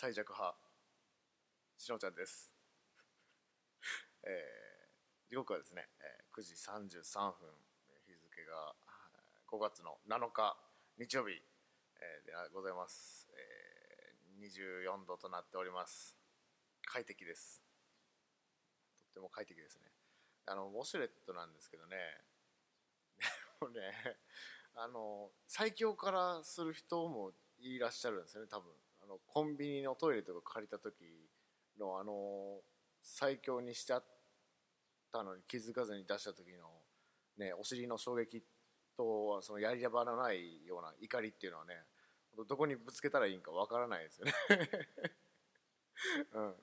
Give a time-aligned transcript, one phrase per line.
[0.00, 0.56] 最弱派、
[1.76, 2.54] しのちゃんです。
[4.22, 7.52] えー、時刻はですね、えー9時33分、
[8.06, 8.76] 日付が
[9.48, 10.56] 5月の7日、
[10.98, 11.32] 日曜日、
[11.96, 16.16] えーでございます、えー24度となっております。
[16.84, 17.60] 快適です。
[18.94, 19.92] とっても快適ですね。
[20.46, 22.24] あの、ウォシュレットなんですけどね、
[23.60, 24.20] もね、
[24.74, 28.72] あの最強からする人もいらっしゃるんですよね多分
[29.08, 30.94] のコンビニのトイレとか借りた時
[31.78, 32.60] のあの
[33.02, 34.04] 最強にしちゃっ
[35.12, 36.68] たのに気づかずに出した時の
[37.38, 38.42] ねお尻の衝撃
[38.96, 41.74] とそのやり場のないような怒りっていうのはね
[42.48, 44.32] どこにぶつけたらいいんかわからないですよね。
[46.32, 46.54] うん。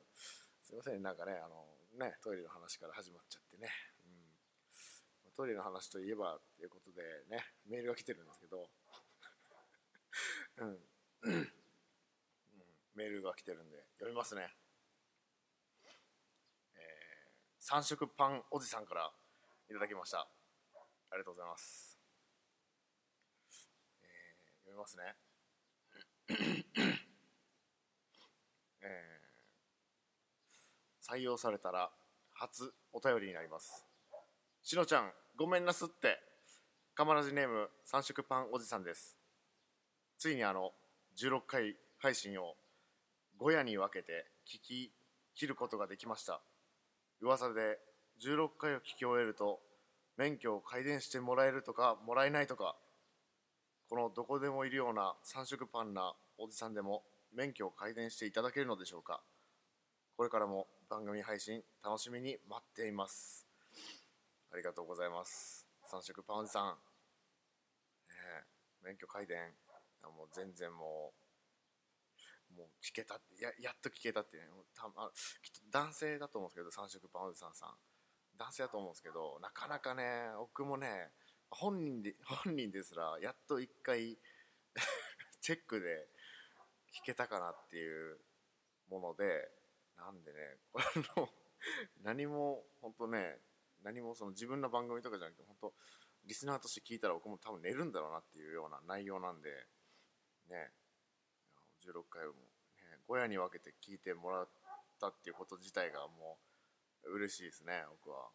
[0.61, 3.69] すいませんなんかねあのねトイレの話から始まっちゃってね、
[5.25, 5.31] うん。
[5.33, 8.69] トイレの話といえばっていうことでねメールが来てるんですけど、
[12.95, 14.53] メールが来てるんで読みますね、
[16.75, 16.81] えー、
[17.59, 19.11] 三色パンおじさんから
[19.69, 20.19] いただきました。
[20.19, 21.97] ありがとうございます、
[24.01, 25.15] えー、読みますね。
[28.81, 29.25] えー
[31.07, 31.91] 採用されたら
[32.33, 33.85] 初お便りになります。
[34.63, 36.19] しのちゃんごめんなすって。
[36.95, 39.15] カマラジネーム三色パンおじさんです。
[40.17, 40.71] ついにあの
[41.19, 42.55] 16回配信を
[43.39, 44.91] 5夜に分けて聞き
[45.35, 46.41] 切ることができました。
[47.21, 47.79] 噂で
[48.23, 49.59] 16回を聞き終えると
[50.17, 52.75] 免許を改伝してもらえるとかもらえないとか
[53.87, 57.03] このどこでもいるような三色パンなおじさんでも
[57.35, 59.21] 免許を改伝していただけるのでしょうか。
[60.17, 63.45] これからも番組配信楽しみに待っています。
[64.51, 65.67] ありがとうございます。
[65.83, 66.73] 三色パンおじさん、ね
[68.81, 69.39] え、免許改伝い
[70.01, 71.24] やもう全然もう
[72.55, 74.47] もう聞けたややっと聞けたってね。
[74.49, 75.11] もうたあ
[75.43, 77.69] きっと男性だと思うんですけど三色パンおじさんさん。
[78.37, 80.03] 男性だと思うんですけどなかなかね
[80.37, 81.11] 僕もね
[81.49, 84.17] 本人で本人ですらやっと一回
[85.41, 86.07] チェックで
[86.91, 88.17] 聞けたかなっていう
[88.89, 89.49] もので
[89.97, 90.37] なんでね
[90.71, 91.29] これの
[92.03, 93.37] 何も本当ね
[93.83, 95.73] 何もその自分の番組とかじゃなくて本当
[96.25, 99.49] リスナーとして聞いたら僕も多分寝るんだろうなっていうような内容なんで
[100.49, 100.71] ね。
[101.85, 104.49] 16回も、ね、5夜に分けて聞いてもらっ
[104.99, 106.37] たっていうこと自体がも
[107.05, 108.29] う嬉しいですね僕は。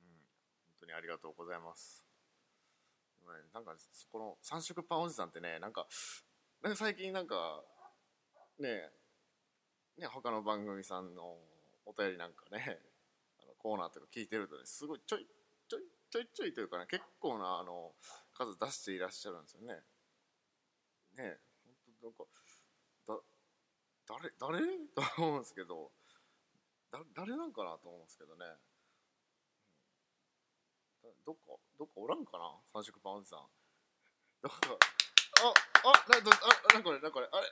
[0.00, 0.06] うん。
[0.66, 2.04] 本当にありがとうございます。
[3.20, 3.72] でもねなんか
[4.12, 5.86] この三色パンおじさんってねなんか
[6.62, 7.62] なんか最近なんか
[8.58, 8.90] ね
[9.98, 11.36] ね他の番組さんの
[11.86, 12.80] お便りなんかね
[13.40, 15.26] あのコーナーとか聞いてるとねすごいちょい
[15.68, 17.94] ちょいちょいちょいというかね結構なあの
[18.32, 19.84] 数出していらっしゃるんですよね。
[21.14, 21.40] ね。
[22.02, 22.24] なんか
[23.06, 23.20] だ
[24.06, 24.78] 誰誰？
[24.94, 25.92] と思うんですけど
[26.90, 28.44] だ誰なんかなと思うんですけどね、
[31.24, 32.60] どっかどっかおらんかな？
[32.72, 33.46] 三色パンおじさん。
[34.42, 34.58] どっか
[35.42, 35.52] あ
[35.88, 37.46] あなどあなんかこれなんかこれあれ？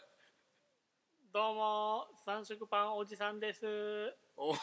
[1.30, 4.16] どうも三色パンおじさんです。
[4.34, 4.54] 好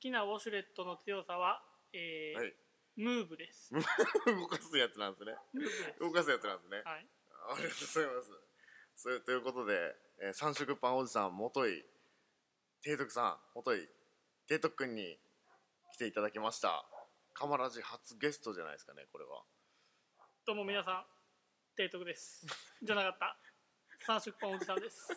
[0.00, 1.62] きなウォシュレットの強さは、
[1.92, 2.56] えーはい。
[2.96, 3.72] ムーブです。
[3.74, 3.82] 動
[4.48, 5.36] かすやつなんですね。
[6.00, 6.80] 動かすやつなんですね。
[6.82, 7.08] はい
[7.48, 8.30] ありがとうございます。
[8.96, 9.74] それということで、
[10.22, 11.84] えー三色パンおじさんもとい
[12.82, 13.86] 提督さんもとい
[14.48, 15.18] 提督君に
[15.92, 16.84] 来ていただきました。
[17.34, 19.42] カマラジ初ゲストじゃないですかねこれは。
[20.46, 21.04] どうも皆さん
[21.76, 22.46] 提督です。
[22.82, 23.38] じゃなかった。
[24.06, 25.08] 三色パンおじさんです。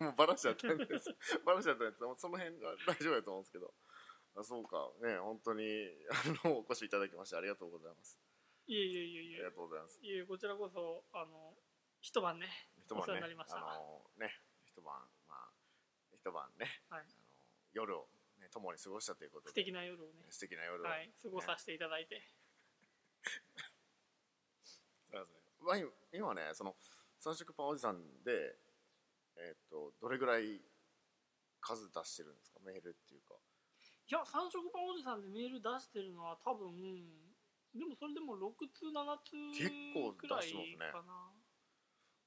[0.00, 1.14] もうバラしちゃったんです。
[1.44, 3.72] バラしちゃったんですその辺は大丈夫だと思うんですけど。
[4.36, 4.90] あそうか。
[5.06, 5.64] ね本当に
[6.44, 8.18] あのお越しいただきましてありがとうございます
[8.66, 9.36] いえいえいえいえ。
[9.36, 9.98] ありがとうございます。
[10.02, 11.54] いえこちらこそあの
[12.00, 13.20] 一晩ね一晩ね。
[13.20, 13.58] なりました。
[13.58, 14.32] あのね
[14.64, 14.94] 一晩
[15.28, 15.52] まあ
[16.14, 17.00] 一晩ね、はい。
[17.00, 17.10] あの
[17.72, 18.08] 夜を、
[18.38, 19.48] ね、共に過ごしたということで。
[19.50, 20.26] 素敵な夜をね。
[20.30, 21.10] 素敵な夜を、はい。
[21.22, 22.22] 過ごさせていただいて、ね
[25.60, 26.76] まあ今今ねその
[27.18, 28.56] 三色パンおじさんで
[29.36, 30.60] えっ、とどれぐらい
[31.60, 32.60] 数出してるんですか？
[32.64, 33.34] メールっていうか。
[34.06, 36.76] いや三色パンおじさんでメール出してるのは多分
[37.74, 40.92] でもそれでも6通7通結構くらい出してますね。
[40.92, 41.32] かな。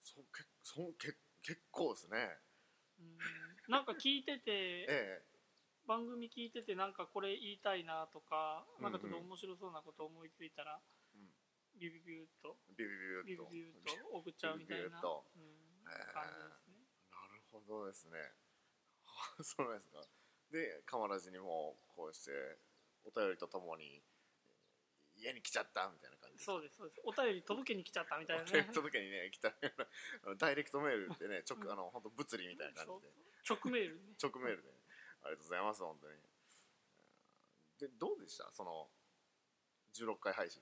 [0.01, 2.37] そうけそうけ結構ですね。
[2.99, 3.17] うん。
[3.71, 5.23] なんか聞いてて え
[5.87, 10.81] 番組聞いててなんかこれ言いたいなとか、うんなんかちょっと面白そうなこと思いついたら、
[11.15, 11.31] うん。
[11.79, 12.59] ビュビュビュっと。
[12.75, 13.49] ビュビュビビュュッと。
[13.49, 14.91] ビュビュっと送っちゃうみたいな、うん
[16.11, 16.75] 感じですね。
[17.09, 18.19] なるほどですね。
[19.41, 20.03] そうなんですか。
[20.51, 22.31] でカマラジにもこうして
[23.03, 24.03] お便りとともに
[25.17, 27.01] 家に来ちゃったみたいな感じそうですそうです。
[27.03, 28.69] お便り届けに来ちゃったみたいなね。
[28.73, 29.53] 届けにね来た。
[30.37, 31.71] ダイレクトメールってね直うん。
[31.71, 33.13] あの本当物理みたいな感じで。
[33.49, 34.15] 直メールね。
[34.21, 34.69] 直メールで、
[35.23, 36.21] ありがとうございます本当に。
[37.79, 38.51] でどうでした？
[38.53, 38.89] その
[39.93, 40.61] 16回配信。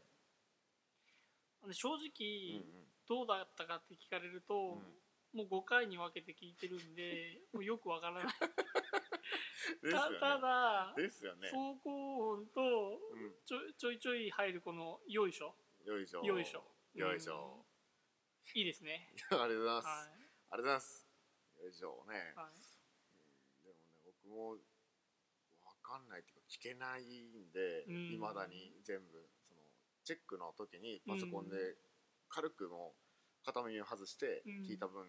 [1.72, 2.64] 正うん直、
[3.08, 4.76] どうだったかって聞かれると、
[5.34, 8.34] もう5回に分けて聞いてるんでもうよくわからない
[9.92, 11.50] たただですよね。
[11.50, 12.62] 走行音と
[13.14, 13.34] うん。
[13.46, 15.56] ちょちょいちょい入るこの「よいしょ。
[15.86, 16.24] よいしょ。
[16.24, 16.64] よいしょ。
[16.94, 17.66] よいしょ。
[18.54, 19.14] いいですね。
[19.32, 21.08] ありがとうございます、はありがとうございます。
[21.62, 22.54] よいしょね、い、はい、
[23.64, 24.62] でもね僕も分
[25.82, 28.14] かんないっていうか聞けないんでうん。
[28.14, 29.62] いまだに全部その
[30.04, 31.78] チェックの時にパソコンで
[32.30, 35.06] 軽くもう片耳を外して聞いた分、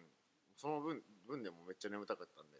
[0.55, 2.59] その分分でもめっちゃ眠たかったんで、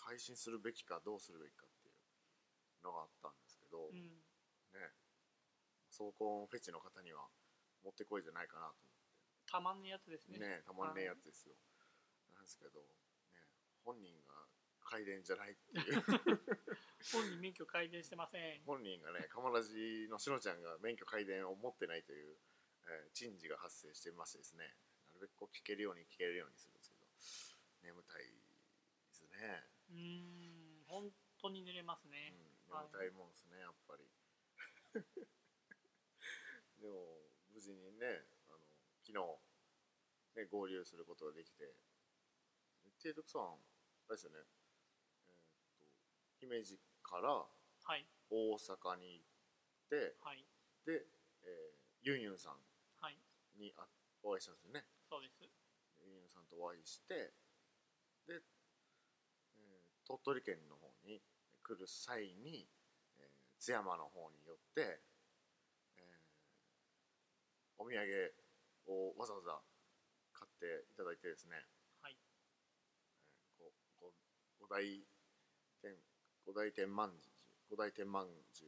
[0.00, 4.22] 配信するべきかどうするべきかっていうのがあったんですけど、うん。
[4.72, 4.94] ね
[5.90, 7.26] 走行フェチの方には
[7.84, 8.90] もってこいじゃないかなと
[9.50, 10.56] たまんねえやつですね思って。
[10.56, 11.54] ねたまんねえやつですよ。
[12.32, 12.86] なんですけど、ね、
[13.84, 14.46] 本人が
[14.86, 16.02] 改伝じゃないっていう。
[17.12, 18.62] 本人免許改善してません。
[18.62, 22.38] 本人がねカマラジのしのちゃんが免許改伝を持ってないという、
[22.86, 24.76] えー珍事が発生してましてですね。
[25.06, 27.06] なるべくこう聞けるように聞けるようにするんですけど
[27.82, 32.34] 眠たいですね、うーん本当に寝れますうん、ね、
[32.68, 34.04] 眠たいもんですねやっぱり。
[36.80, 38.58] でも無事にねあの
[39.02, 41.74] 昨日、ね、合流することができて
[42.98, 43.56] 提督さんあ
[44.10, 44.38] れですよね。
[45.28, 45.40] えーっ
[45.78, 45.84] と
[46.40, 47.28] 姫路から
[47.82, 48.06] はい。
[48.30, 49.26] 大阪に行っ
[49.88, 50.46] てはい。
[50.84, 51.06] で、
[51.42, 52.64] えーユンユンさん
[53.00, 53.18] はい。
[53.56, 53.86] にあ
[54.22, 54.86] お会いしたんですよね。
[55.08, 55.42] そうです。
[55.98, 57.34] ユンユンさんとお会いして
[58.26, 58.42] で、えー
[60.10, 61.22] 鳥取県の方に
[61.62, 62.66] 来る際に、
[63.18, 63.30] えー
[63.60, 64.98] 津山の方に寄って、
[65.98, 66.04] えー
[67.78, 68.34] お土産
[68.88, 69.60] をわざわざ
[70.32, 71.62] 買っていただいてですね、
[72.02, 72.16] はい。
[73.60, 73.70] えー
[74.00, 74.12] ここ
[74.58, 74.82] 五大
[75.80, 75.94] 天
[76.44, 77.30] 五大天満寺
[77.70, 78.66] 五大天満寺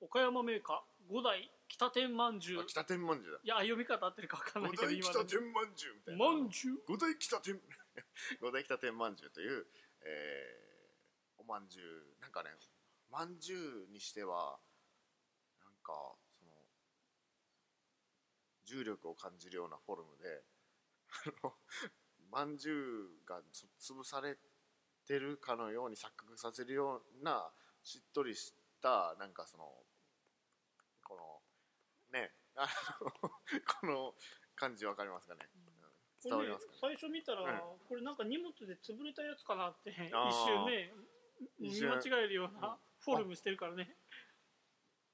[0.00, 3.38] 岡山メーカー五代北天まんじゅうあ北天満寺だ。
[3.44, 6.24] いや読み方合ってるか分かんない五けど大北天満寺みたいな。
[6.24, 7.60] まんじゅう五大北天
[8.42, 9.66] 五大北天まんじゅうという、
[10.00, 10.71] えー
[11.42, 12.50] おまんじゅうなんかね
[13.10, 14.58] まんじゅうにしては
[15.60, 15.92] なんか
[16.38, 16.50] その
[18.64, 20.44] 重力を感じるようなフォルムで
[21.42, 21.54] あの
[22.30, 24.38] まんじゅうがつ潰され
[25.06, 27.50] てるかのように錯覚させるような
[27.82, 29.64] しっとりしたなんかその
[31.02, 32.68] このねあ
[33.22, 33.30] の
[33.80, 34.14] この
[34.54, 35.62] 感じわかりますかね、うん。
[36.22, 36.78] 伝わりますかね？
[36.80, 37.78] 最初見たら、うん。
[37.88, 40.92] これなんか荷物で潰れたやつかなって一瞬ね
[41.58, 43.96] 見間違えるようなフォルムしてるからね。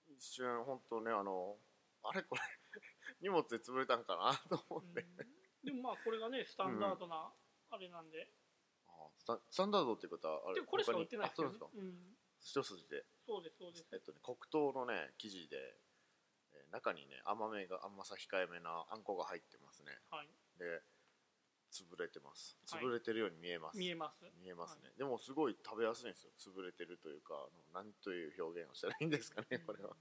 [0.08, 1.56] 一瞬本当ねあの
[2.02, 2.42] あれこれ
[3.20, 5.64] 荷物で潰れたんかなと思って、うん。
[5.64, 7.32] でもまあこれがねスタンダードな
[7.70, 8.32] あれなんで、
[8.86, 11.68] あスタスタンダードっていうことはあれでもこれしか売ってない他にあそうですか。
[11.74, 13.06] うん、一筋で。
[13.26, 13.88] そうですそうです。
[13.92, 15.56] えっとね黒糖のね生地で、
[16.52, 20.00] えー中にね甘めが甘さ控えめなあんこが入ってますね。
[20.10, 20.28] はい。
[20.58, 20.82] で
[21.70, 22.56] 潰れてます。
[22.70, 22.82] はい。
[22.82, 24.24] 潰れてるように見えます、見えます。
[24.40, 26.32] 見えますね、でもすごい食べやすいんですよ。
[26.38, 29.96] 潰れてるというかあのなんという表現をしたらいいんですかねこれは、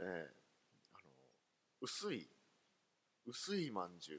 [0.00, 0.34] ええ。
[0.94, 1.02] あの
[1.80, 2.28] 薄い
[3.26, 4.16] 薄いまんじゅ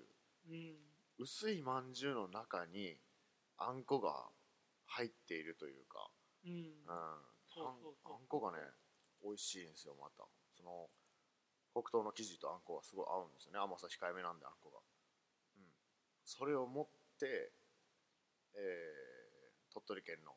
[0.49, 0.51] う。
[0.51, 0.75] うん。
[1.17, 2.97] 薄いまんじゅうの中に
[3.57, 4.29] あんこが
[4.85, 6.09] 入っているというか、
[6.45, 6.51] うん。
[6.51, 8.57] うん、あんこがね
[9.23, 10.25] 美味しいんですよまた。
[10.51, 10.89] その
[11.73, 13.59] 黒糖の生地とあんこがすごい合うんですよね。
[13.59, 14.84] 甘さ控えめなんであんこが、うん、
[16.25, 16.89] それを持っ
[17.19, 17.53] て、
[18.55, 19.05] えー
[19.75, 20.31] 鳥取県の、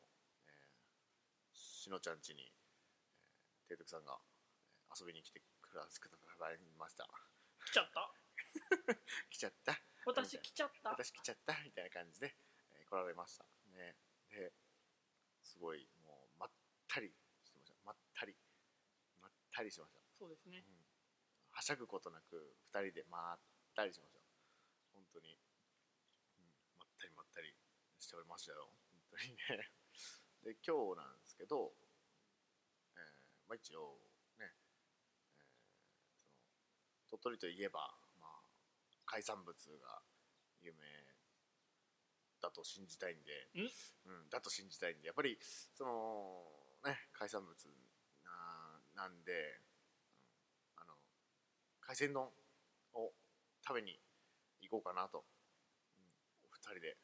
[0.47, 6.01] えーしのちゃん家に、えー、提督さんがえー遊びに来てくださ
[6.51, 7.07] いました。
[7.65, 8.11] 来ちゃった？
[9.29, 9.79] 来ちゃった？
[10.05, 10.89] 私来ちゃった？
[10.91, 11.53] 私来ちゃった？
[11.63, 12.35] みたいな感じで、
[12.71, 13.45] えー来られました。
[13.71, 13.95] ね。
[14.29, 14.51] で
[15.43, 16.51] すごいもうまっ
[16.87, 17.75] たりしてました。
[17.83, 18.35] まったり。
[19.21, 20.65] まったりしてました、そうですね。
[20.67, 20.85] うん、
[21.51, 23.39] はしゃぐことなく2人でまっ
[23.75, 24.19] たりしました。
[24.93, 25.39] 本当に、
[26.37, 26.43] うん、
[26.79, 27.55] まったりまったり
[27.99, 28.71] しておりましたよ。
[28.91, 29.69] 本当にね。
[30.43, 31.75] で今日なんですけど、
[32.95, 33.99] えーまあ、一応
[34.39, 35.45] ね、えー
[37.09, 38.41] その鳥取といえば、まあ、
[39.05, 40.01] 海産物が
[40.61, 40.79] 有名
[42.41, 43.67] だと信じたいんで、ん？
[44.05, 45.37] うん、だと信じたいんでやっぱり
[45.73, 46.45] その
[46.85, 47.51] ね海産物
[48.95, 49.59] ななんで、
[50.77, 50.93] うんあの
[51.81, 52.31] 海鮮丼
[52.93, 53.11] を
[53.67, 53.99] 食べに
[54.61, 55.25] 行こうかなと、
[55.97, 56.03] うん、
[56.45, 56.97] お二人で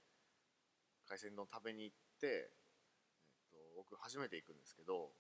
[1.07, 2.51] 海鮮丼食べに行って、え
[3.45, 5.11] っと、僕初めて行くんですけど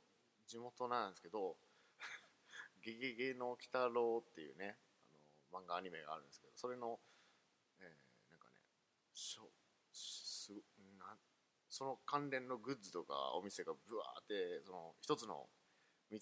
[0.47, 1.57] 地元なんですけど
[2.81, 4.77] 「ゲゲゲの鬼太郎」っていうね
[5.51, 6.99] あの漫画アニメがあるんですけどそれの、
[7.79, 8.59] えーなんかね
[9.13, 9.51] しょ
[9.91, 10.51] す
[10.97, 11.19] なん
[11.69, 15.49] その関連のグッズとかお店がぶわーってその一つの
[16.11, 16.19] 道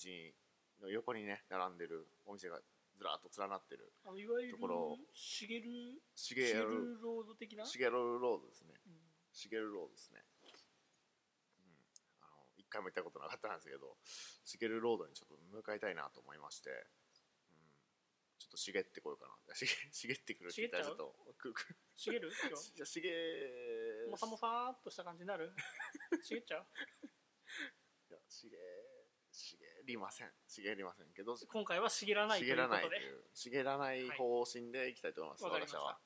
[0.81, 2.59] の横にね並んでるお店が
[2.95, 4.97] ずらっと連なってるあのいわゆるところ。
[5.13, 7.65] シゲルシゲルシゲルロード的な？
[7.65, 8.73] シゲルロードですね。
[8.85, 9.02] うん
[9.33, 10.53] シゲルロードですね、うん、
[12.21, 13.97] あの一回も行ったことなかったんですけど
[14.45, 16.77] シゲルロードにちょっと向かいたいなと思いまして、うん、
[18.39, 19.55] ちょっと茂ってこようかな。
[19.55, 22.31] 茂茂 ってくるって言ったらちょっとくくシゲる？
[22.45, 24.09] 今日？
[24.09, 25.51] もさもさーっとした感じになる？
[26.23, 26.65] シゲっちゃう？
[28.09, 28.49] いや茂
[29.31, 30.31] 茂りません。
[30.47, 35.79] 茂りませんけど今回は茂らないとい茂らないという茂らない方針でいきたいと思います、わかりました。
[35.79, 35.99] 我が社は。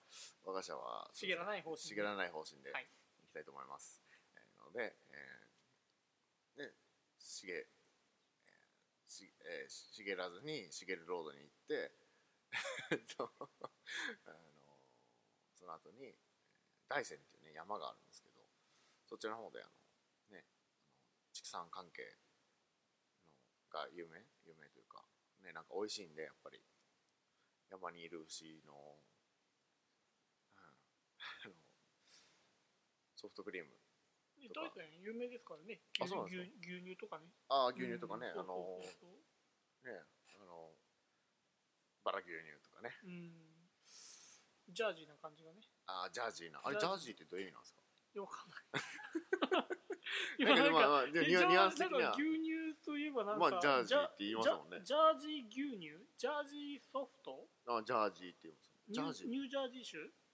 [0.46, 1.96] 我が社は茂らない方針で。
[1.96, 2.72] 茂らない方針で。
[2.72, 2.90] はい
[3.28, 4.02] いきたいと思います、
[4.36, 6.72] えーので、えーね
[7.20, 11.92] 茂えーしえー茂らずに茂るロードに行って
[12.92, 14.40] えっ とあの
[15.56, 16.16] その後に
[16.88, 18.42] 大山っていうね山があるんですけど
[19.06, 19.72] そっちの方であの
[20.32, 20.46] ね
[21.20, 22.16] あの畜産関係
[23.28, 25.06] のが有名有名というか
[25.42, 26.64] ねなんか美味しいんでやっぱり。
[27.70, 28.74] 山にいる牛の、
[31.44, 31.54] うん、あの
[33.18, 34.72] ソフトクリームとか。
[35.02, 35.82] 有名ですからね。
[36.00, 37.34] 牛あそうなんです牛牛乳とかね。
[37.50, 38.40] ああ牛乳とかね、うん。
[38.40, 38.80] あの
[39.84, 40.06] ね
[40.40, 40.72] あの
[42.06, 42.96] バラ牛乳とかね。
[43.04, 43.34] うん。
[44.70, 45.62] ジャージーな感じがね。
[45.88, 46.62] ああジャージーな。
[46.64, 47.16] あれジャージー。
[47.16, 47.82] ってどういう意味なんですか？
[48.22, 48.62] わかんない。
[50.40, 50.50] ニュ
[51.60, 54.82] アンス牛乳といえばなんか、まあジャージーって言いますもんね。
[54.84, 56.06] ジャージー牛乳？
[56.18, 57.50] ジャージーソフト？
[57.68, 58.74] あジャージーって言います。
[58.88, 59.28] ニジャージー。
[59.28, 59.98] ュニュージャージー州？
[59.98, 60.27] あ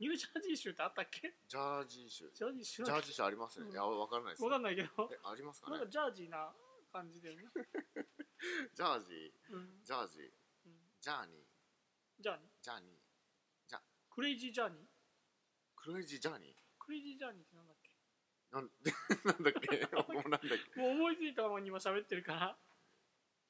[0.00, 1.34] ニュージャージー州ってあったっけ？
[1.48, 2.84] ジャージー種ジャージー州。
[2.84, 3.72] ジャージー種ありますね、うん。
[3.72, 5.08] いやわかんないですわかんないけど。
[5.12, 5.76] えありますかね？
[5.78, 6.52] なんかジャージーな
[6.92, 7.44] 感じだよね、
[8.74, 9.54] ジャージー。
[9.54, 9.82] うん。
[9.84, 10.30] ジャージー。
[10.66, 12.22] うん、ジャーニー。
[12.22, 12.50] ジャーニー。
[12.62, 13.04] ジャーニー。
[14.14, 14.86] クレイジージャーニー？
[15.76, 16.54] クレイジージャーニー？
[16.78, 17.90] クレイジージャーニーってなんだっけ？
[18.54, 18.70] なん
[19.26, 19.86] なんだっけ？
[20.14, 20.40] もうなんだっ
[20.74, 20.80] け？
[20.80, 22.40] もう思いついたままに今喋ってるから。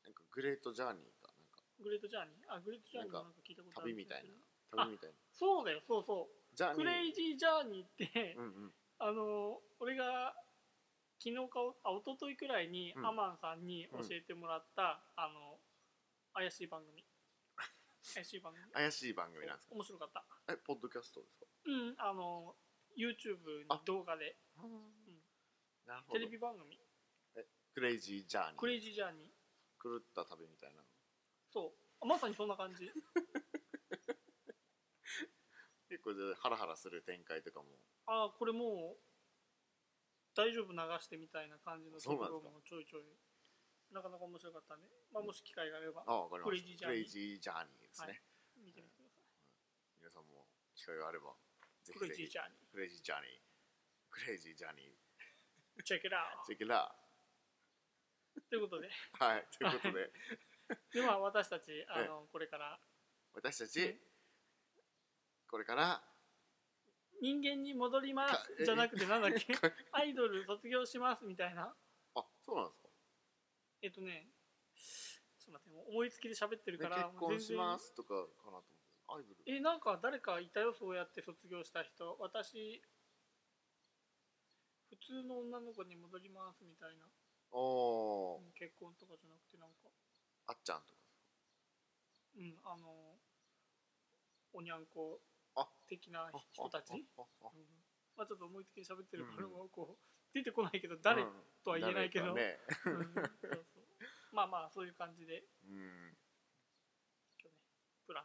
[0.05, 1.61] なんかグレートジャーニーかなんか。
[1.83, 2.37] グレートジャーニー？
[2.49, 4.33] あグレートジャーニーもなんか聞いたことある旅みたいな。
[4.33, 4.44] あ
[4.75, 5.17] 旅みたいな。
[5.33, 6.57] そうだよそうそう。
[6.57, 8.75] ジャーニークレイジージャーニーって、うんうん。
[8.99, 10.35] あの俺が
[11.19, 13.07] 昨日かあ一昨日くらいにうん。
[13.07, 15.61] アマンさんに教えてもらった、あの
[16.33, 17.05] 怪しい番組。
[18.15, 18.73] 怪しい番組。
[18.73, 19.75] 怪しい番組なんですか？
[19.75, 20.25] 面白かった。
[20.53, 21.47] えポッドキャストですか？
[21.65, 22.57] うんあの
[22.97, 23.81] YouTube にあ。
[23.85, 24.39] 動画で。
[25.87, 26.19] なるほど。
[26.19, 26.79] テレビ番組。
[27.75, 30.85] クレイジージャーニークレイジージャーニー狂った旅みたいな
[31.51, 32.07] そう。
[32.07, 32.89] まさにそんな感じ
[35.95, 37.79] 結構じゃあハラハラする展開とかも。
[38.11, 39.03] あこれもう
[40.35, 43.07] 大丈夫流してみたいな感じのところもちょいちょい
[43.95, 46.03] なかなか面白かったんで、まあ、もし機会があれば。
[46.03, 46.91] あわかりました。
[46.91, 47.79] クレイジージャーニー。
[47.79, 48.67] クレイジージャーニーですね、はい。
[48.67, 49.23] 見てみてくださ
[50.03, 51.31] 皆さんも機会があれば
[51.87, 53.39] ぜいクレイジージャーニクレイジージャーニー。
[54.11, 54.99] クレイジージャーニー。
[55.79, 56.91] ーチェックイットアウチェケラ
[58.51, 58.91] ということで。
[58.91, 60.11] ーはいということで。
[60.91, 62.83] では私たちあのこれから。
[63.35, 63.95] 私たち
[65.55, 66.03] これから。
[67.23, 68.65] 人間に戻ります。
[68.65, 69.55] じゃなくてなんだっけ？
[69.95, 71.73] アイドル卒業しますみたいな。
[72.17, 72.89] あそうなんですか？
[73.83, 74.33] えっとね
[74.75, 78.75] ちょっと待って思いつきで喋ってるでから結婚しますとかかなと思って。
[79.07, 79.43] アイドル。
[79.47, 82.17] えなんか誰かいたよそうやって卒業した人？
[82.19, 82.83] 私
[84.91, 87.07] 普通の女の子に戻りますみたいな。
[87.53, 89.89] お結婚とかじゃなくてなんか。
[90.49, 91.01] あっちゃんとか。
[92.39, 93.21] うんあの
[94.53, 95.34] おにゃんこあ
[95.89, 96.93] 的な人たち？
[98.17, 99.99] まあちょっと思いつきで喋ってるから、こう
[100.35, 101.29] 出てこないけど誰うん。
[101.65, 102.59] とは言えないけど、ね。
[102.87, 103.15] うん。
[104.33, 105.45] まあまあそういう感じで。
[105.67, 106.15] うん。
[107.39, 107.63] 今日ね
[108.07, 108.25] プラン。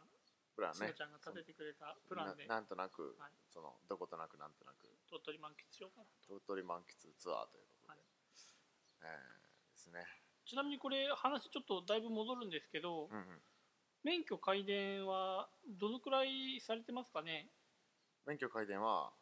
[0.56, 0.94] プランね。
[0.94, 2.46] ちゃんが立ててくれたプランで。
[2.46, 3.32] ななんとなく、はい。
[3.48, 4.90] そのどことなくなんとなく。
[5.08, 6.28] 鳥取満喫しようかなと。
[6.28, 7.98] 鳥取満喫ツアーということで、はい。
[9.02, 9.40] えー
[9.72, 10.06] ですね。
[10.46, 13.42] ちなみにこれ話ちょっとだいぶ戻るんですけど、うんうん
[14.02, 17.48] 免許改伝はどのくらいされてますかね？
[18.26, 19.12] 免許改伝は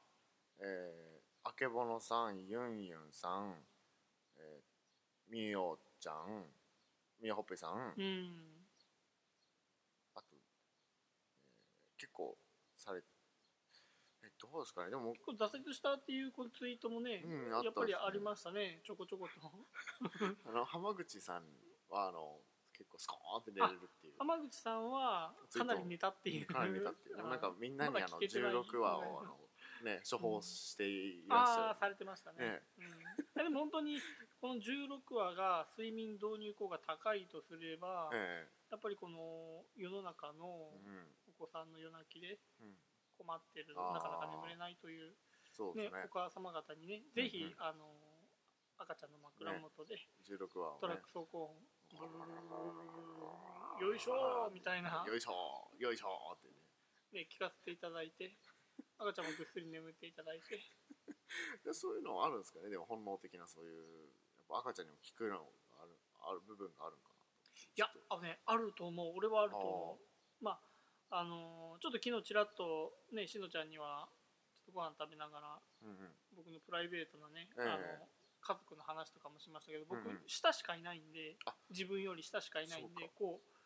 [0.60, 3.54] えー、あけぼのさんユンユンさん、
[4.36, 6.44] えー、みおちゃん
[7.20, 8.64] みやほっぺさん、うん。
[10.14, 10.38] あと、えー
[12.00, 12.36] 結構
[12.76, 13.00] され
[14.22, 14.90] えっどうですかね？
[14.90, 18.80] でも結構挫折したっていうこのツイートもね、うんやっぱりありましたね。
[18.84, 19.50] ちょこちょこと。
[20.46, 21.42] あの浜口さん
[21.88, 22.40] はあの
[22.78, 24.14] 結構スコーンって寝れるっていう。
[24.18, 26.46] 浜口さんはかなり寝たっていう。
[26.46, 27.16] かなり寝たっていう。
[27.16, 29.34] でもなんかみんなにあの聞けてない16話をあの
[29.82, 32.38] ね処方していらっしゃああされてましたね。
[32.38, 32.62] ね。
[33.36, 33.98] うん、でも本当に
[34.40, 38.46] この16話が睡眠導入効果高いとすれば、るえ。
[38.70, 41.34] やっぱりこの世の中のえうん。
[41.34, 42.78] お子さんの夜泣きでうん。
[43.18, 43.94] 困ってるあー。
[43.94, 45.16] なかなか眠れないというね
[45.50, 46.06] そうですね。
[46.06, 47.50] お母様方にねぜひ、うん。
[47.50, 47.90] うんあの
[48.78, 50.78] 赤ちゃんの枕元で、16話をね。
[50.80, 51.50] トラック走行
[53.80, 56.54] よいしょーみたいな、よいしょよいしょってね。
[57.12, 58.36] ね、聞かせていただいて
[58.98, 60.60] 赤ちゃんもぐっすり眠っていただいて。
[61.64, 62.68] でそういうのはあるんですかね？
[62.70, 69.12] でも本能的なそういうやっぱ赤ちゃんにも聞くのがあるある部分があるんかないやあのねあると思う。
[69.16, 70.00] 俺はあると思
[70.40, 70.44] う。
[70.44, 70.60] ま
[71.10, 74.10] ああのーちょっと昨日ちらっとねしのちゃんには
[74.56, 76.16] ちょっとご飯食べながらうんうん。
[76.32, 77.68] 僕のプライベートなね、ええ。
[77.70, 78.08] あの
[78.48, 80.24] 家族の話とかもしましたけど僕、うんうん。
[80.24, 81.52] 下しかいないんであ。
[81.68, 83.58] 自分より下しかいないんでこう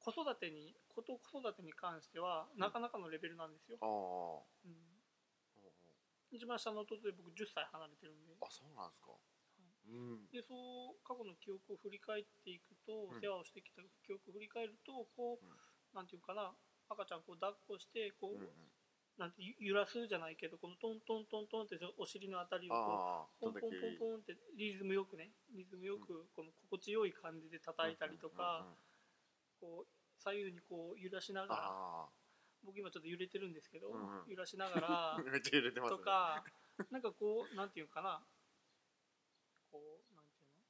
[0.00, 4.80] 子育てに子と子育てに関してはなかなかのレベルなんですよ、うん。
[6.32, 8.32] 一番下の弟で僕10歳離れてるんで。
[8.40, 9.12] あそうなんですか。
[9.88, 10.24] うん。
[10.32, 13.20] でそう過去の記憶を振り返っていくと、うん。
[13.20, 15.52] 世話をしてきた記憶を振り返るとこう、うん。
[15.92, 16.52] なんていうかな
[16.88, 18.48] 赤ちゃんこう抱っこしてこう、うんうん
[19.18, 22.74] なんてゆ揺らすじゃないけどこのトントントントンってお尻のあたりを
[23.40, 28.66] ポンポンポンポンってリズムよくねリズムよくこの心地よい感じで叩いたりとか、
[29.60, 29.86] こう
[30.18, 32.06] 左右にこう揺らしながらあ
[32.64, 33.86] 僕今ちょっと揺れてるんですけど、
[34.26, 35.16] 揺らしながら
[35.88, 36.42] とか
[36.90, 38.20] なんかこうなんていうかな
[39.70, 40.64] こうなんていうの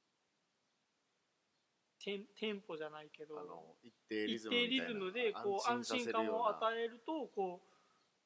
[1.97, 4.49] テンテンポじゃないけど一定リズ
[4.93, 7.74] ムでこう安心感を与えるとこう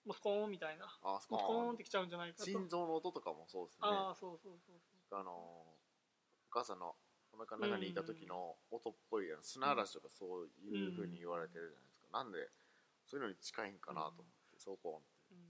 [0.06, 0.86] もうスコーンみたいな。
[1.04, 1.68] あスコもうスコーン。
[1.68, 2.46] ーンってきちゃうんじゃないかと。
[2.46, 3.80] 心臓の音とかもそうですね。
[3.84, 5.76] ああそうそうそうあのお
[6.50, 6.96] 母さんの
[7.34, 12.50] お腹の中にいた時の音っぽい砂嵐とかそういうふうに言われてるじゃないですか、なんで
[13.06, 15.46] そういうのに近いんかなと思って、走行音ってうん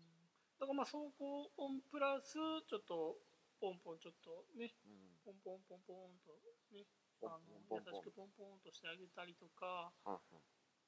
[0.59, 2.35] だからまあ走行音プラス
[2.67, 3.17] ちょっと
[3.59, 5.09] ポンポンちょっとねうん。
[5.23, 6.33] ポンポンポンポンと
[6.71, 6.85] ね
[7.21, 9.91] あの優しくポンポンとしてあげたりとか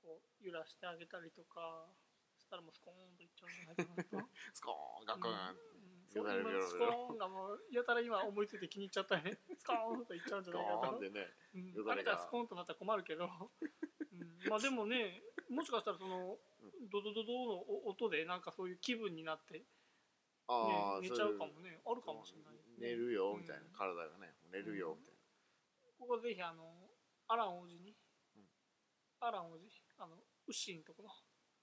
[0.02, 1.86] こう揺らしてあげたりとか
[2.52, 4.20] したらもうスコーンといっちゃうんじゃないか。
[4.20, 5.56] な とスコーンガクン、うん。
[6.12, 11.00] スコーンがもうやたら今思いついて気に入っちゃったよねスコーンといっちゃうんじゃないかと。
[11.00, 11.10] ね
[11.56, 11.90] うん。
[11.90, 14.50] あれがスコーンとなったら困るけど、うん。
[14.50, 16.38] まあでもねもしかしたらその
[16.92, 19.66] ドドドドの音でなんかそういう気分になって、ね、
[20.48, 21.80] ああ寝ちゃうかもね。
[21.86, 23.72] あるかもしれない、寝るよみたいな、うん。
[23.72, 25.20] 体がね寝るよみたいな、
[25.98, 26.92] ここぜひあの
[27.28, 27.96] アラン王子に、
[28.36, 28.50] うん。
[29.22, 29.64] アラン王子？
[29.98, 30.16] あの
[30.48, 31.10] ウッシーのとこの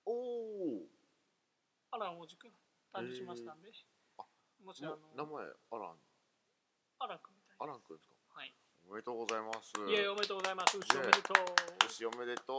[0.09, 0.89] おお
[1.93, 2.51] アラン王子くん
[2.89, 3.69] 誕生しましたんで、
[4.17, 4.25] あ
[4.65, 6.01] もしあの名前アラン。
[7.01, 8.17] アランくんみたいアランくんですか？
[8.33, 8.57] はい。
[8.89, 9.77] おめでとうございます。
[9.85, 10.79] いやおめでとうございます。
[10.79, 11.37] ウッシーおめでとう、
[11.85, 12.57] よしおめでと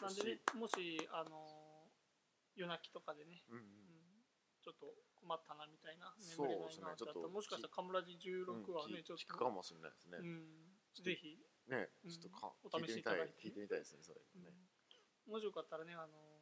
[0.00, 1.90] なんでねもしあの
[2.54, 3.58] 夜泣きとかでね、う、うん。
[3.58, 3.66] うん
[4.62, 9.22] ちょっと困ったなみたいなそう眠れないですねなってあったらちょっともしかしたらカムラジ16はね、うんちょっと。
[9.22, 10.42] 聞くかもしれないですね、うん、
[11.06, 11.38] ぜひ、
[11.70, 12.10] ねうん。
[12.10, 14.42] ちょっとか、お聞いてみたい試しいただいて聞いてみたいですねそれうん。
[14.42, 14.50] ね、
[15.30, 16.35] もしよかったらねあの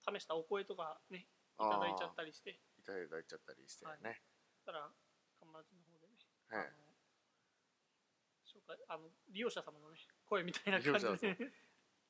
[0.00, 1.26] 試したお声とかね
[1.60, 2.58] いただいちゃったりして。
[2.78, 4.22] いただいちゃったりしてね、
[4.56, 4.88] そしたら
[5.38, 6.16] カムラジの方でね、
[6.48, 6.66] はい。
[6.66, 6.90] あの
[8.48, 11.36] 紹介あの利用者様のね声みたいな感じで。
[11.36, 11.50] 様。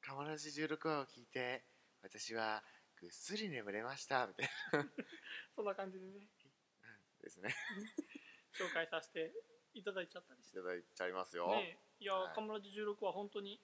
[0.01, 1.65] カマラジ16話を聞いて
[2.03, 2.63] 私は
[2.97, 4.49] ぐっすり眠れましたみたい
[5.55, 6.29] そんな感じでね。
[6.83, 6.89] な
[7.21, 7.55] ですね。
[8.55, 9.35] 紹介させて
[9.75, 10.59] いただいちゃったりして。
[10.59, 12.35] いただいちゃいますよ、ねいや、はい。
[12.35, 13.61] カムラジ16は本当に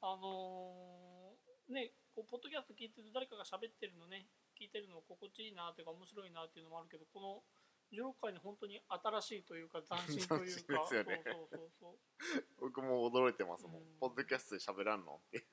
[0.00, 4.26] あのーねこうポッドキャスト聞いてる誰かが喋ってるのね
[4.58, 7.46] 聞いてるの心地いいなというか面白いなっていうのもあるけどこの
[7.94, 10.82] 16回に本当に新しいというか斬新というか。
[10.82, 11.22] ですよね。
[11.24, 11.98] そうそうそう。
[12.60, 13.96] 僕も驚いてますもん、うん。
[13.96, 15.46] ポッドキャストで喋らんのって。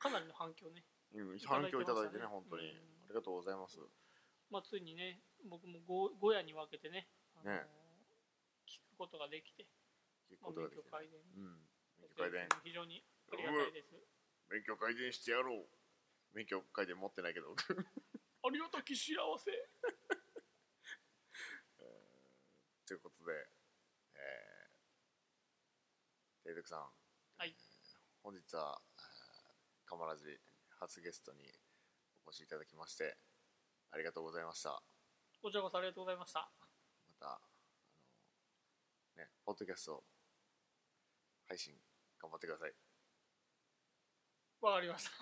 [0.00, 3.04] かなりの反響ね、うん反響いただいてね本当に、うん。
[3.04, 3.78] ありがとうございます。
[4.50, 7.68] まあ、ついにね僕も 5, 5夜に分けてね、あのーね。
[8.66, 9.68] 聞くことができて、
[10.26, 11.68] 聞くまあ、ことができて免許改善うん。
[12.00, 14.13] 勉強改善非常にありがたいです
[14.54, 15.68] 免許改善してやろう。
[16.32, 17.48] 免許改善持ってないけど。
[18.46, 19.50] ありがたき幸せ。
[22.86, 23.50] ということで、
[24.14, 26.92] えー、デクさん、
[27.36, 27.50] はい。
[27.50, 27.56] えー
[28.22, 30.40] 本日は、えー、カマラジ
[30.78, 31.52] 初ゲストに
[32.24, 33.18] お越しいただきまして
[33.90, 34.80] ありがとうございました。
[35.42, 36.48] こちらこそありがとうございました。
[37.08, 37.40] またあ
[39.16, 40.06] のねポッドキャスト
[41.48, 41.76] 配信
[42.20, 42.83] 頑張ってください
[44.64, 45.12] わかりました。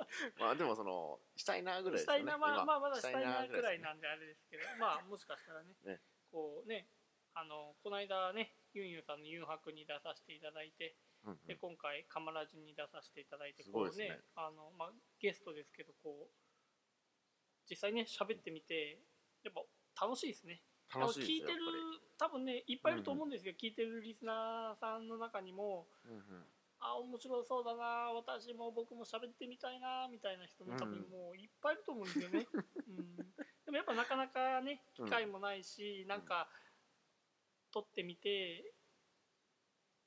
[0.40, 2.20] まあでもそのしたいなぐらいですよね。
[2.20, 2.64] したいなまあ今。
[2.64, 6.00] まあまだしたいなくらいなんであれですけどまあもしかしたらねね。
[6.30, 6.88] こうね
[7.34, 11.46] あのこの間ねユンユンさんの「ユンハク」に出させていただいてうんうん。
[11.46, 16.34] で今回カマラジに出させていただいてこうねあの、まあ、ゲストですけどこう
[17.68, 19.00] 実際ね喋ってみて
[19.42, 20.62] やっぱ楽しいですね。
[20.94, 21.60] 楽しいです聞いてる
[22.16, 26.46] 多分ねいっぱいいると思うんですけど、聞いてるリスナーさんの中にもうんうん
[26.86, 32.46] あ面白そうだな私も僕も喋ってみたいなみたいな人も多分もういっぱいいると思うんですよね、
[32.88, 33.16] うん、
[33.64, 36.48] でもやっぱなかなかね機会もないし、なんか
[37.72, 38.72] 撮ってみて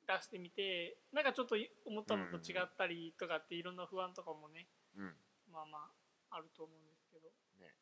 [0.10, 5.16] 出してみてなんかちょっと思ったのと違ったりとかっていろんな不安とかもねうん。
[5.52, 5.94] まあま
[6.32, 7.76] ああると思うんですけど、ね。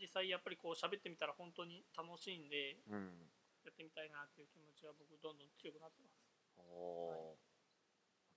[0.00, 3.30] 実際やっぱりこう喋ってみたら本当に楽しいんでうん。
[3.64, 6.20] やってみたいなっていう気持ちは僕どんどん強くなってます。
[6.58, 7.36] おー。
[7.50, 7.53] ま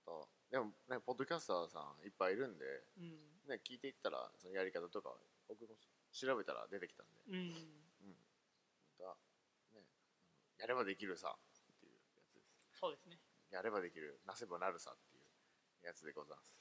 [0.08, 2.64] たでもねポッドキャスターさんいっぱいいるんで
[2.96, 3.12] うん。
[3.48, 5.12] ね聞いていったらそのやり方とか
[5.48, 5.76] 僕も
[6.12, 7.12] 調べたら出てきたんで。
[7.28, 7.52] うん。
[8.98, 9.16] また
[9.76, 9.84] ね
[10.58, 12.72] やればできるさっていうやつです。
[12.72, 13.18] そうですね。
[13.50, 16.56] やればできるなせばなるさっていうやつでございます。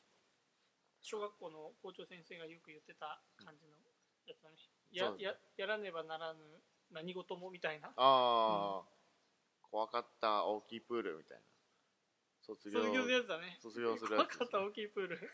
[1.01, 3.75] 小学校の校長先生がよく言ってた感じの
[4.27, 4.57] やつだね。
[4.91, 6.39] やそうややらねばならぬ
[6.91, 7.89] 何事もみたいな。
[7.89, 8.83] ああ、
[9.61, 11.43] 怖かった大きいプールみたいな
[12.47, 12.81] 卒業。
[12.81, 13.57] 卒業するやつだね。
[13.61, 14.39] 卒業するやつですね。
[14.39, 15.31] 怖かった大きいプール。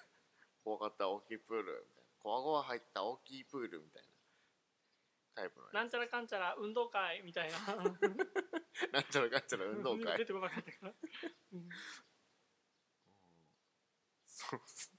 [0.64, 2.10] 怖かった大きいプールみたいな。
[2.20, 4.08] こわごわ入った大きいプールみたいな
[5.36, 7.60] タイプの なんちゃらかんちゃら運動会みたいな。
[8.92, 10.18] なんちゃらかんちゃら運動会。
[10.18, 10.94] 出てこなかったから、
[11.54, 11.70] うん。
[14.26, 14.92] そうっす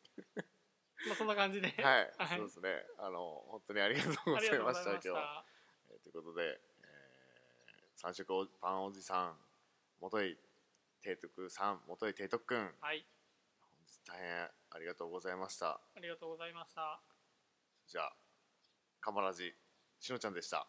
[1.07, 1.69] まあそんな感じで。
[1.83, 2.39] はい、はい。
[2.39, 2.87] そうですね。
[2.99, 5.11] あの本当にありがとうごありざいまがとうございましした。
[5.11, 5.23] 今日。
[5.25, 5.45] は
[5.89, 9.39] たえーということで、えー三色おパンおじさん
[10.01, 10.39] 元井
[11.05, 12.73] 提督さん元井提督くん。
[12.81, 13.05] はい。
[13.61, 15.79] 本日大変ありがとうございました。
[15.95, 17.03] ありがとうございました。
[17.87, 18.13] じゃあ
[19.03, 19.53] カマラジ
[20.01, 20.67] しのちゃんでした。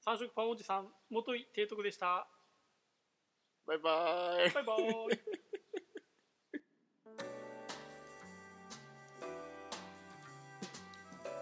[0.00, 2.26] 三色パンおじさん元井提督でした。
[3.66, 3.90] バイバ
[4.48, 4.54] イ。
[4.54, 5.20] バイバイ。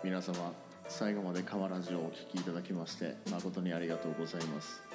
[0.03, 0.53] 皆様
[0.89, 4.88] 最後まで川ラジをお聞きいただきまして誠にありがとうございます